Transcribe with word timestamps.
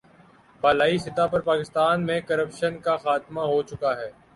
بالائی 0.63 0.97
سطح 0.97 1.27
پر 1.31 1.41
پاکستان 1.41 2.05
میں 2.05 2.19
کرپشن 2.21 2.79
کا 2.79 2.97
خاتمہ 2.97 3.41
ہو 3.43 3.61
چکا 3.63 3.97
ہے۔ 3.97 4.09